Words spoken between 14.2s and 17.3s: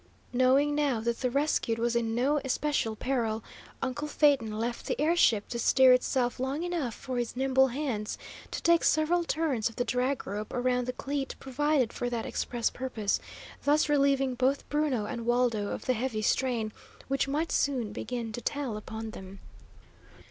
both Bruno and Waldo of the heavy strain, which